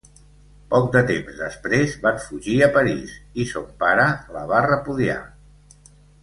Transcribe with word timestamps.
Poc 0.69 0.85
de 0.93 1.01
temps 1.11 1.35
després, 1.41 1.93
van 2.05 2.17
fugir 2.23 2.55
a 2.69 2.71
París, 2.79 3.13
i 3.43 3.47
son 3.53 3.69
pare 3.85 4.07
la 4.39 4.43
va 4.55 4.65
repudiar. 4.71 5.21